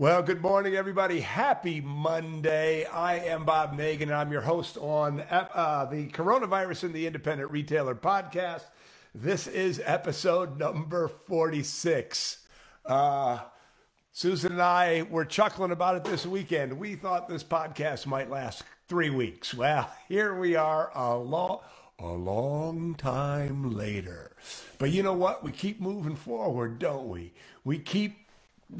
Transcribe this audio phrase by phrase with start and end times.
[0.00, 1.20] Well, good morning, everybody.
[1.20, 2.86] Happy Monday.
[2.86, 7.50] I am Bob Negen, and I'm your host on uh, the Coronavirus in the Independent
[7.50, 8.62] Retailer podcast.
[9.14, 12.38] This is episode number 46.
[12.86, 13.40] Uh,
[14.10, 16.78] Susan and I were chuckling about it this weekend.
[16.78, 19.52] We thought this podcast might last three weeks.
[19.52, 21.58] Well, here we are a long,
[21.98, 24.34] a long time later.
[24.78, 25.44] But you know what?
[25.44, 27.34] We keep moving forward, don't we?
[27.64, 28.16] We keep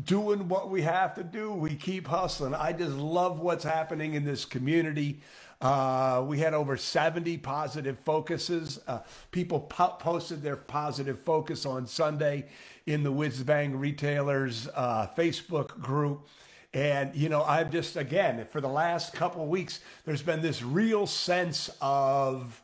[0.05, 1.53] doing what we have to do.
[1.53, 2.55] We keep hustling.
[2.55, 5.21] I just love what's happening in this community.
[5.61, 8.81] Uh, we had over 70 positive focuses.
[8.87, 12.47] Uh, people po- posted their positive focus on Sunday
[12.87, 16.27] in the WhizBang Retailers uh, Facebook group.
[16.73, 21.07] And, you know, I've just, again, for the last couple weeks, there's been this real
[21.07, 22.63] sense of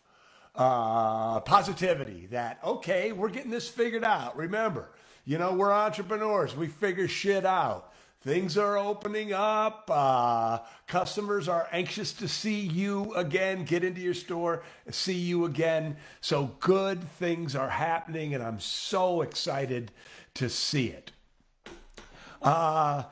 [0.55, 4.37] uh, positivity that, okay, we're getting this figured out.
[4.37, 4.89] Remember,
[5.27, 6.57] you know, we're entrepreneurs.
[6.57, 7.93] We figure shit out.
[8.21, 9.91] Things are opening up.
[9.93, 15.97] Uh, customers are anxious to see you again, get into your store, see you again.
[16.21, 19.91] So good things are happening, and I'm so excited
[20.35, 21.11] to see it.
[22.41, 23.05] Uh,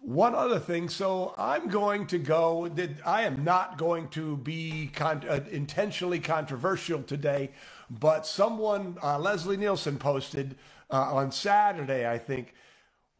[0.00, 0.88] one other thing.
[0.88, 2.70] So I'm going to go.
[3.04, 7.50] I am not going to be con- uh, intentionally controversial today,
[7.90, 10.56] but someone, uh, Leslie Nielsen, posted
[10.90, 12.54] uh, on Saturday, I think.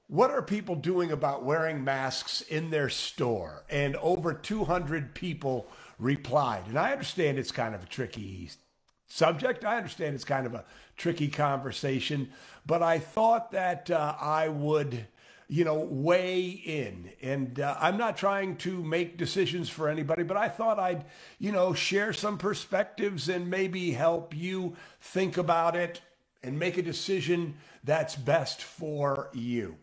[0.07, 3.65] What are people doing about wearing masks in their store?
[3.69, 6.67] And over 200 people replied.
[6.67, 8.51] And I understand it's kind of a tricky
[9.07, 9.65] subject.
[9.65, 10.65] I understand it's kind of a
[10.97, 12.31] tricky conversation,
[12.67, 15.07] but I thought that uh, I would,
[15.49, 17.11] you know, weigh in.
[17.23, 21.05] And uh, I'm not trying to make decisions for anybody, but I thought I'd,
[21.39, 26.01] you know, share some perspectives and maybe help you think about it
[26.43, 29.77] and make a decision that's best for you.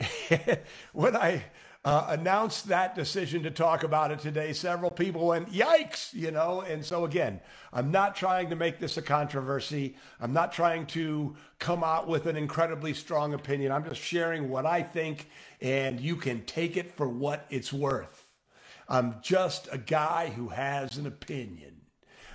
[0.92, 1.44] when I
[1.84, 6.60] uh, announced that decision to talk about it today, several people went, yikes, you know.
[6.60, 7.40] And so, again,
[7.72, 9.96] I'm not trying to make this a controversy.
[10.20, 13.72] I'm not trying to come out with an incredibly strong opinion.
[13.72, 15.28] I'm just sharing what I think,
[15.60, 18.30] and you can take it for what it's worth.
[18.88, 21.80] I'm just a guy who has an opinion.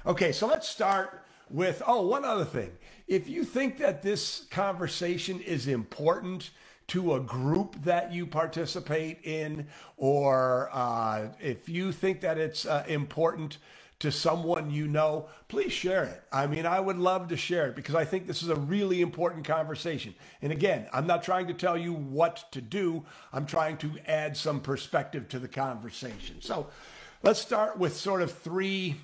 [0.05, 2.71] Okay, so let's start with, oh, one other thing.
[3.07, 6.51] If you think that this conversation is important
[6.87, 12.83] to a group that you participate in, or uh, if you think that it's uh,
[12.87, 13.57] important
[13.99, 16.23] to someone you know, please share it.
[16.31, 19.01] I mean, I would love to share it because I think this is a really
[19.01, 20.13] important conversation.
[20.41, 24.37] And again, I'm not trying to tell you what to do, I'm trying to add
[24.37, 26.41] some perspective to the conversation.
[26.41, 26.67] So
[27.23, 28.97] let's start with sort of three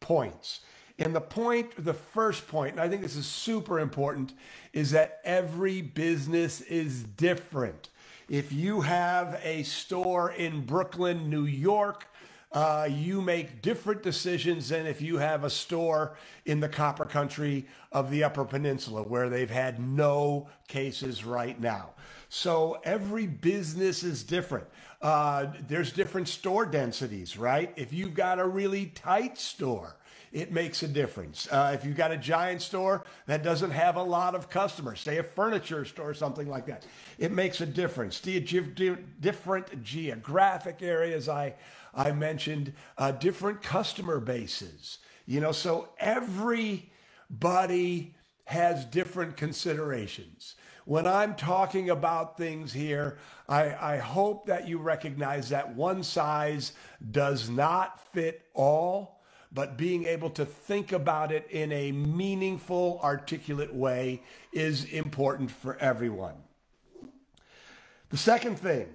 [0.00, 0.60] points.
[0.98, 4.32] And the point, the first point, and I think this is super important,
[4.72, 7.90] is that every business is different.
[8.28, 12.06] If you have a store in Brooklyn, New York,
[12.52, 17.66] uh, you make different decisions than if you have a store in the copper country
[17.92, 21.90] of the Upper Peninsula where they've had no cases right now.
[22.28, 24.66] So every business is different.
[25.02, 27.72] Uh, there's different store densities, right?
[27.76, 29.96] If you've got a really tight store,
[30.32, 31.48] it makes a difference.
[31.50, 35.18] Uh, if you've got a giant store that doesn't have a lot of customers, say
[35.18, 36.86] a furniture store or something like that,
[37.18, 38.20] it makes a difference.
[38.20, 38.40] The
[39.20, 41.54] different geographic areas I,
[41.94, 44.98] I mentioned, uh, different customer bases.
[45.26, 46.84] You know, so everybody
[48.44, 50.54] has different considerations.
[50.84, 56.72] When I'm talking about things here, I, I hope that you recognize that one size
[57.10, 59.15] does not fit all
[59.56, 64.22] but being able to think about it in a meaningful, articulate way
[64.52, 66.34] is important for everyone.
[68.10, 68.86] The second thing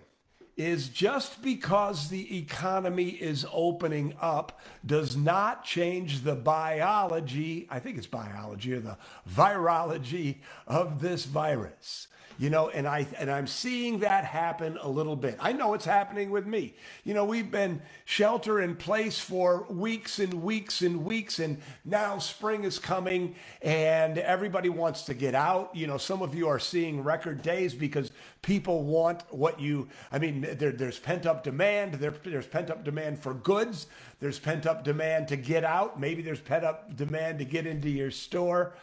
[0.57, 7.97] is just because the economy is opening up does not change the biology, I think
[7.97, 8.97] it's biology or the
[9.29, 12.07] virology of this virus.
[12.41, 15.37] You know, and I and I'm seeing that happen a little bit.
[15.39, 16.73] I know it's happening with me.
[17.03, 22.17] You know, we've been shelter in place for weeks and weeks and weeks and now
[22.17, 25.75] spring is coming and everybody wants to get out.
[25.75, 28.09] You know, some of you are seeing record days because
[28.41, 32.83] people want what you I mean, there, there's pent up demand, there, there's pent up
[32.83, 33.87] demand for goods,
[34.19, 37.89] there's pent up demand to get out, maybe there's pent up demand to get into
[37.89, 38.73] your store.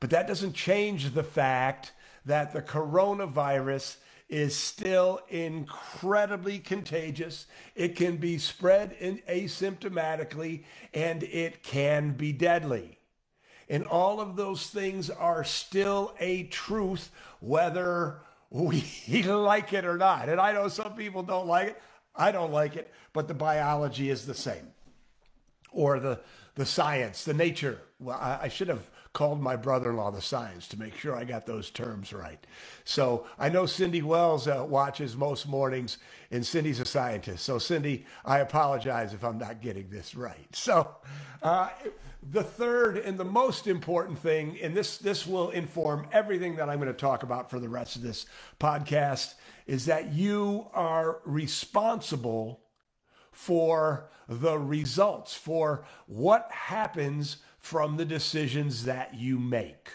[0.00, 1.92] But that doesn't change the fact
[2.26, 3.96] that the coronavirus
[4.28, 7.46] is still incredibly contagious.
[7.74, 8.96] It can be spread
[9.28, 12.98] asymptomatically and it can be deadly.
[13.68, 17.10] And all of those things are still a truth,
[17.40, 18.20] whether
[18.50, 18.84] we
[19.24, 20.28] like it or not.
[20.28, 21.82] And I know some people don't like it.
[22.14, 24.68] I don't like it, but the biology is the same.
[25.72, 26.20] Or the,
[26.54, 27.80] the science, the nature.
[28.00, 31.46] Well, I, I should have called my brother-in-law the science to make sure I got
[31.46, 32.44] those terms right.
[32.84, 35.98] So I know Cindy Wells uh, watches most mornings,
[36.30, 37.44] and Cindy's a scientist.
[37.44, 40.54] So Cindy, I apologize if I'm not getting this right.
[40.54, 40.94] So
[41.42, 41.70] uh,
[42.30, 46.78] the third and the most important thing, and this this will inform everything that I'm
[46.80, 48.26] going to talk about for the rest of this
[48.58, 49.34] podcast,
[49.66, 52.60] is that you are responsible
[53.32, 59.90] for the results, for what happens from the decisions that you make.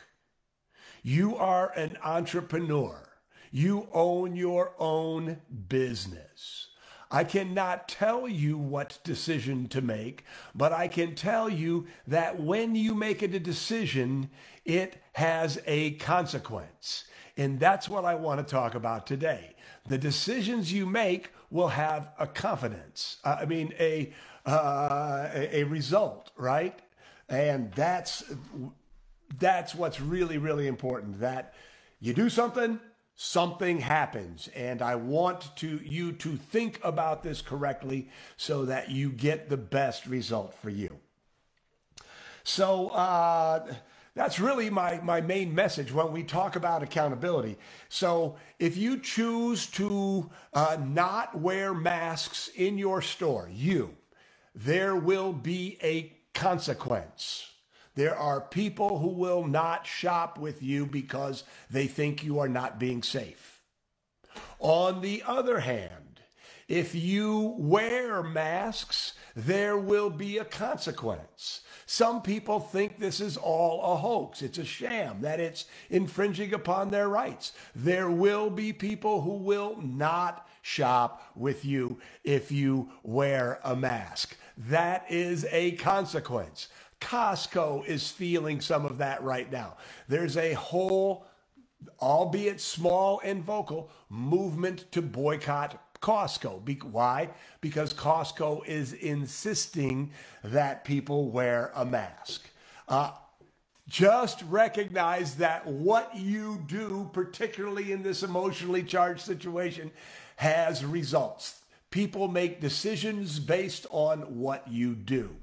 [1.04, 3.10] You are an entrepreneur.
[3.52, 6.68] You own your own business.
[7.12, 10.24] I cannot tell you what decision to make,
[10.56, 14.30] but I can tell you that when you make a decision,
[14.64, 17.04] it has a consequence.
[17.36, 19.56] And that's what I want to talk about today.
[19.88, 23.18] The decisions you make will have a confidence.
[23.26, 24.14] Uh, I mean, a,
[24.46, 26.80] uh, a, a result, right?
[27.28, 28.24] And that's
[29.40, 31.54] that's what's really really important that
[32.02, 32.80] you do something
[33.16, 39.12] something happens and i want to you to think about this correctly so that you
[39.12, 41.00] get the best result for you
[42.44, 43.74] so uh,
[44.14, 47.58] that's really my, my main message when we talk about accountability.
[47.88, 53.96] So if you choose to uh, not wear masks in your store, you,
[54.54, 57.51] there will be a consequence.
[58.02, 62.80] There are people who will not shop with you because they think you are not
[62.80, 63.62] being safe.
[64.58, 66.20] On the other hand,
[66.68, 71.62] if you wear masks, there will be a consequence.
[71.86, 74.42] Some people think this is all a hoax.
[74.42, 77.52] It's a sham, that it's infringing upon their rights.
[77.76, 84.36] There will be people who will not shop with you if you wear a mask.
[84.58, 86.68] That is a consequence.
[87.02, 89.76] Costco is feeling some of that right now.
[90.08, 91.26] There's a whole,
[92.00, 96.64] albeit small and vocal, movement to boycott Costco.
[96.64, 97.30] Be- why?
[97.60, 100.12] Because Costco is insisting
[100.44, 102.50] that people wear a mask.
[102.88, 103.12] Uh,
[103.88, 109.92] just recognize that what you do, particularly in this emotionally charged situation,
[110.38, 111.62] has results.
[111.90, 115.36] People make decisions based on what you do.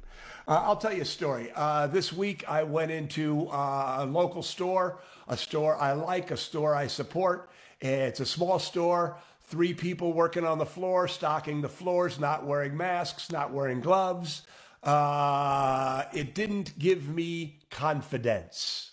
[0.48, 1.52] Uh, I'll tell you a story.
[1.54, 4.98] Uh, this week, I went into uh, a local store,
[5.28, 7.50] a store I like, a store I support.
[7.82, 12.74] It's a small store, three people working on the floor, stocking the floors, not wearing
[12.74, 14.44] masks, not wearing gloves.
[14.82, 18.92] Uh, it didn't give me confidence.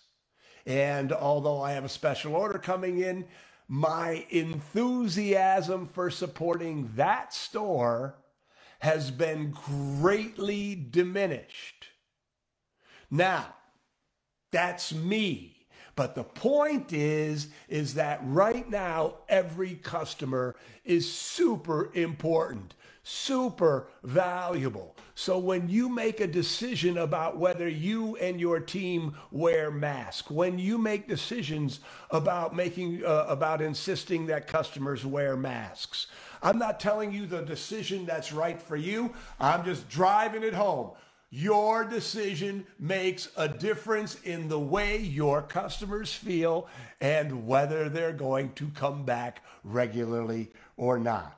[0.66, 3.24] And although I have a special order coming in,
[3.70, 8.18] my enthusiasm for supporting that store
[8.80, 11.90] has been greatly diminished.
[13.10, 13.56] Now,
[14.52, 15.56] that's me.
[15.96, 24.98] But the point is, is that right now, every customer is super important, super valuable.
[25.14, 30.60] So when you make a decision about whether you and your team wear masks, when
[30.60, 31.80] you make decisions
[32.12, 36.08] about making, uh, about insisting that customers wear masks,
[36.46, 39.16] I'm not telling you the decision that's right for you.
[39.40, 40.92] I'm just driving it home.
[41.32, 46.68] Your decision makes a difference in the way your customers feel
[47.02, 51.36] and whether they're going to come back regularly or not.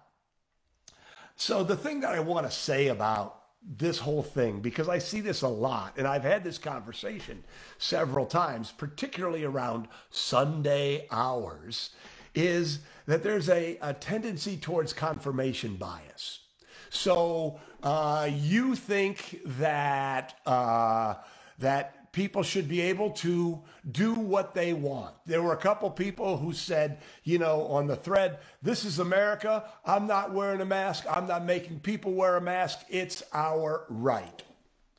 [1.37, 3.43] So, the thing that I want to say about
[3.77, 7.45] this whole thing, because I see this a lot, and I've had this conversation
[7.77, 11.91] several times, particularly around Sunday hours,
[12.37, 16.41] is that there's a, a tendency towards confirmation bias.
[16.89, 21.15] So uh, you think that uh,
[21.59, 23.59] that people should be able to
[23.91, 25.15] do what they want.
[25.25, 29.65] There were a couple people who said, you know, on the thread, "This is America.
[29.83, 31.05] I'm not wearing a mask.
[31.09, 32.79] I'm not making people wear a mask.
[32.87, 34.43] It's our right."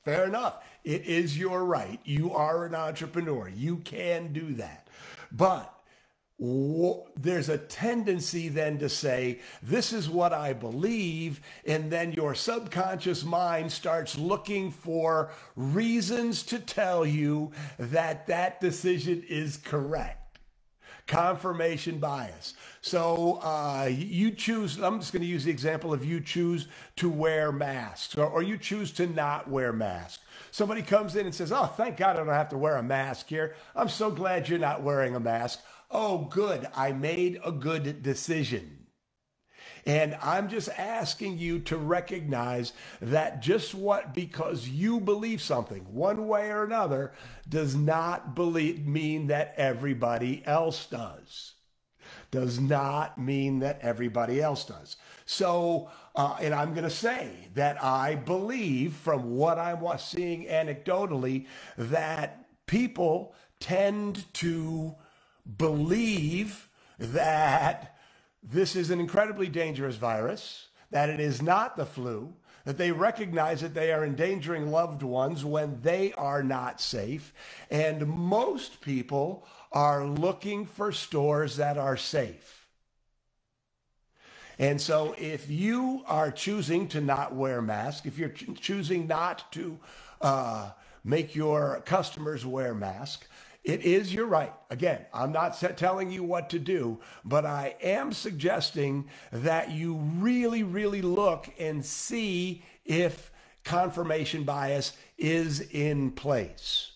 [0.04, 0.62] Fair enough.
[0.84, 2.00] It is your right.
[2.04, 3.48] You are an entrepreneur.
[3.48, 4.88] You can do that.
[5.30, 5.72] But
[6.40, 11.40] there's a tendency then to say, This is what I believe.
[11.66, 19.24] And then your subconscious mind starts looking for reasons to tell you that that decision
[19.28, 20.38] is correct.
[21.08, 22.54] Confirmation bias.
[22.82, 27.08] So uh, you choose, I'm just going to use the example of you choose to
[27.08, 30.22] wear masks or, or you choose to not wear masks.
[30.50, 33.26] Somebody comes in and says, Oh, thank God I don't have to wear a mask
[33.26, 33.56] here.
[33.74, 35.60] I'm so glad you're not wearing a mask.
[35.90, 38.78] Oh, good, I made a good decision.
[39.86, 46.26] And I'm just asking you to recognize that just what, because you believe something one
[46.26, 47.12] way or another,
[47.48, 51.54] does not believe, mean that everybody else does.
[52.30, 54.96] Does not mean that everybody else does.
[55.24, 61.46] So, uh, and I'm going to say that I believe from what I'm seeing anecdotally
[61.78, 64.94] that people tend to
[65.56, 67.96] believe that
[68.42, 73.60] this is an incredibly dangerous virus, that it is not the flu, that they recognize
[73.60, 77.32] that they are endangering loved ones when they are not safe.
[77.70, 82.66] And most people are looking for stores that are safe.
[84.58, 89.50] And so if you are choosing to not wear masks, if you're ch- choosing not
[89.52, 89.78] to
[90.20, 90.70] uh,
[91.04, 93.27] make your customers wear masks,
[93.68, 94.54] it is your right.
[94.70, 100.62] Again, I'm not telling you what to do, but I am suggesting that you really,
[100.62, 103.30] really look and see if
[103.64, 106.92] confirmation bias is in place.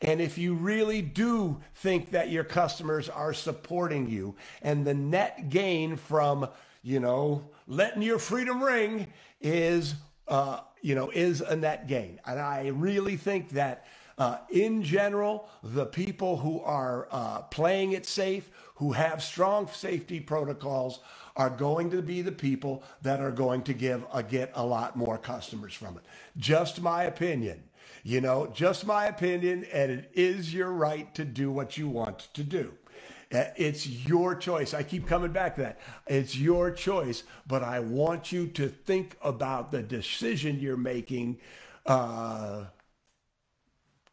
[0.00, 5.50] And if you really do think that your customers are supporting you and the net
[5.50, 6.48] gain from,
[6.84, 9.08] you know, letting your freedom ring
[9.40, 9.96] is,
[10.28, 12.20] uh, you know, is a net gain.
[12.24, 13.86] And I really think that
[14.18, 20.18] uh, in general, the people who are uh, playing it safe, who have strong safety
[20.18, 21.00] protocols,
[21.36, 24.96] are going to be the people that are going to give a, get a lot
[24.96, 26.02] more customers from it.
[26.36, 27.62] Just my opinion.
[28.02, 32.28] You know, just my opinion, and it is your right to do what you want
[32.34, 32.72] to do.
[33.32, 34.72] Uh, it's your choice.
[34.72, 35.80] I keep coming back to that.
[36.06, 41.38] It's your choice, but I want you to think about the decision you're making.
[41.84, 42.64] Uh,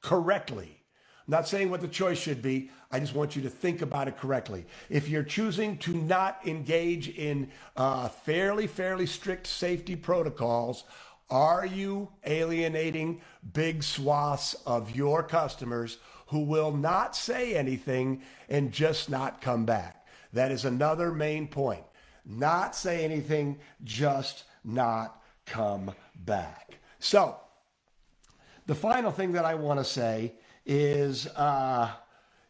[0.06, 0.84] correctly.
[1.28, 2.70] I'm not saying what the choice should be.
[2.92, 4.68] I just want you to think about it correctly.
[4.88, 10.84] If you're choosing to not engage in uh, fairly, fairly strict safety protocols,
[11.32, 13.22] are you alienating
[13.54, 15.98] big swaths of your customers
[16.28, 20.06] who will not say anything and just not come back?
[20.34, 21.84] That is another main point.
[22.24, 26.78] Not say anything, just not come back.
[27.00, 27.38] So,
[28.66, 30.34] the final thing that I want to say
[30.66, 31.92] is, uh,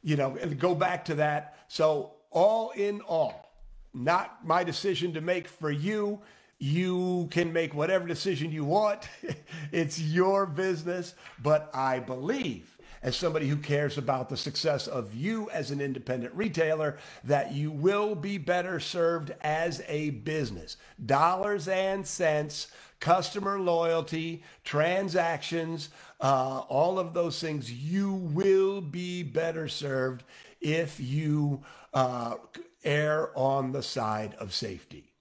[0.04, 1.58] you know, go back to that.
[1.68, 3.52] So, all in all,
[3.94, 6.20] not my decision to make for you.
[6.58, 9.10] You can make whatever decision you want.
[9.72, 11.16] it's your business.
[11.42, 16.34] But I believe, as somebody who cares about the success of you as an independent
[16.34, 20.78] retailer, that you will be better served as a business.
[21.06, 22.68] Dollars and cents
[23.00, 25.90] customer loyalty, transactions,
[26.22, 30.24] uh, all of those things, you will be better served
[30.62, 32.36] if you uh,
[32.84, 35.12] err on the side of safety.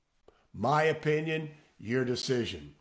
[0.52, 2.74] My opinion, your decision.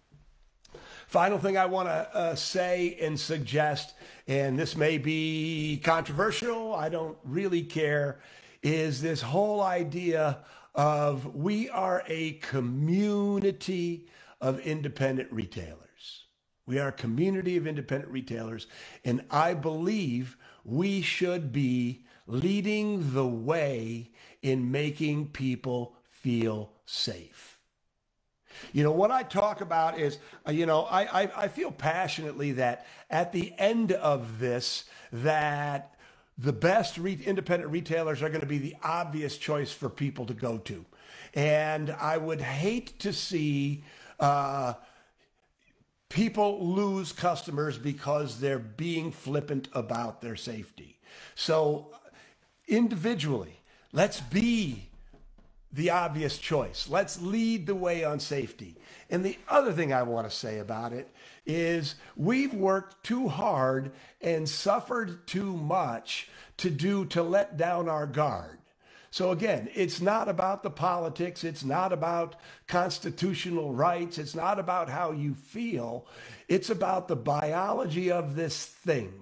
[1.08, 3.94] Final thing I want to uh, say and suggest,
[4.28, 8.20] and this may be controversial, I don't really care,
[8.64, 10.40] is this whole idea
[10.74, 14.08] of we are a community
[14.44, 16.26] of independent retailers.
[16.66, 18.68] We are a community of independent retailers,
[19.06, 20.36] and I believe
[20.66, 27.62] we should be leading the way in making people feel safe.
[28.74, 32.52] You know, what I talk about is, uh, you know, I, I, I, feel passionately
[32.54, 35.96] that at the end of this, that
[36.38, 40.34] the best re- independent retailers are going to be the obvious choice for people to
[40.34, 40.86] go to.
[41.34, 43.84] And I would hate to see
[44.20, 44.74] uh,
[46.10, 51.00] people lose customers because they're being flippant about their safety.
[51.36, 51.94] So,
[52.68, 53.60] individually,
[53.92, 54.90] let's be
[55.72, 56.88] the obvious choice.
[56.88, 58.76] Let's lead the way on safety.
[59.10, 61.10] And the other thing I want to say about it
[61.46, 63.92] is we've worked too hard
[64.22, 68.60] and suffered too much to do to let down our guard.
[69.14, 71.44] So again, it's not about the politics.
[71.44, 74.18] It's not about constitutional rights.
[74.18, 76.08] It's not about how you feel.
[76.48, 79.14] It's about the biology of this thing.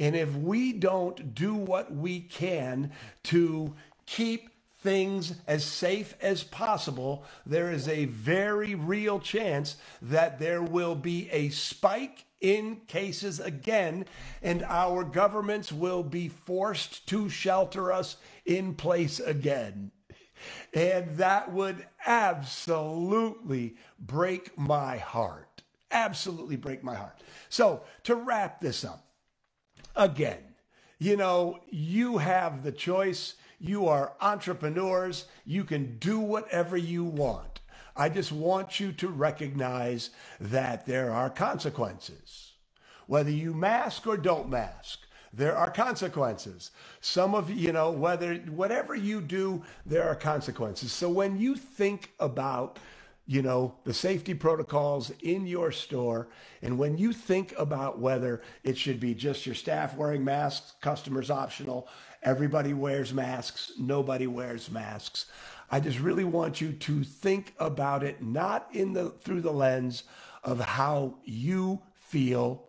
[0.00, 2.90] And if we don't do what we can
[3.24, 3.76] to
[4.06, 10.96] keep things as safe as possible, there is a very real chance that there will
[10.96, 14.04] be a spike in cases again,
[14.42, 19.90] and our governments will be forced to shelter us in place again.
[20.72, 25.62] And that would absolutely break my heart.
[25.90, 27.20] Absolutely break my heart.
[27.48, 29.04] So, to wrap this up,
[29.96, 30.38] again,
[30.98, 33.34] you know, you have the choice.
[33.58, 35.26] You are entrepreneurs.
[35.44, 37.57] You can do whatever you want.
[37.98, 42.52] I just want you to recognize that there are consequences.
[43.08, 45.00] Whether you mask or don't mask,
[45.32, 46.70] there are consequences.
[47.00, 50.92] Some of you know, whether whatever you do, there are consequences.
[50.92, 52.78] So when you think about
[53.28, 56.28] you know, the safety protocols in your store.
[56.62, 61.30] And when you think about whether it should be just your staff wearing masks, customers
[61.30, 61.88] optional,
[62.22, 65.26] everybody wears masks, nobody wears masks.
[65.70, 70.04] I just really want you to think about it not in the through the lens
[70.42, 72.64] of how you feel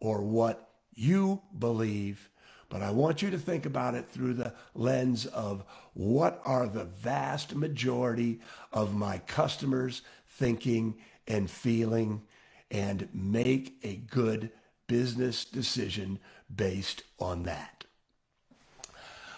[0.00, 2.30] or what you believe,
[2.68, 6.84] but I want you to think about it through the lens of what are the
[6.84, 8.40] vast majority
[8.72, 12.22] of my customers thinking and feeling
[12.70, 14.50] and make a good
[14.86, 16.18] business decision
[16.54, 17.85] based on that.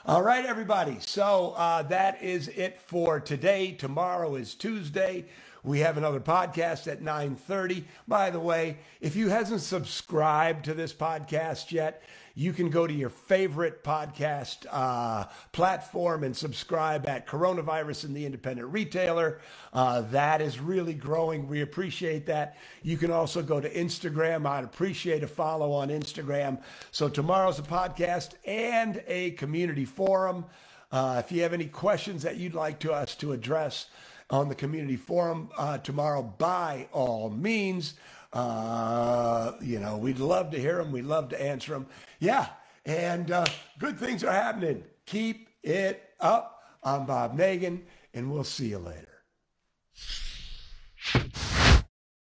[0.08, 0.96] All right, everybody.
[1.00, 3.72] So uh, that is it for today.
[3.72, 5.26] Tomorrow is Tuesday.
[5.64, 7.84] We have another podcast at 9:30.
[8.06, 12.02] By the way, if you hasn't subscribed to this podcast yet,
[12.38, 18.24] you can go to your favorite podcast uh, platform and subscribe at Coronavirus and the
[18.24, 19.40] Independent Retailer.
[19.72, 21.48] Uh, that is really growing.
[21.48, 22.56] We appreciate that.
[22.82, 24.46] You can also go to Instagram.
[24.46, 26.62] I'd appreciate a follow on Instagram.
[26.92, 30.44] So tomorrow's a podcast and a community forum.
[30.92, 33.86] Uh, if you have any questions that you'd like to us to address
[34.30, 37.94] on the community forum uh, tomorrow, by all means.
[38.32, 40.92] Uh, you know, we'd love to hear them.
[40.92, 41.86] We'd love to answer them.
[42.18, 42.48] Yeah.
[42.84, 43.46] And uh,
[43.78, 44.84] good things are happening.
[45.06, 46.62] Keep it up.
[46.82, 47.82] I'm Bob Negen,
[48.14, 49.17] and we'll see you later.